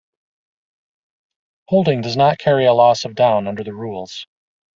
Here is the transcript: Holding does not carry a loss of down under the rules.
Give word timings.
Holding 1.67 2.01
does 2.01 2.17
not 2.17 2.39
carry 2.39 2.65
a 2.65 2.73
loss 2.73 3.05
of 3.05 3.13
down 3.13 3.47
under 3.47 3.63
the 3.63 3.75
rules. 3.75 4.25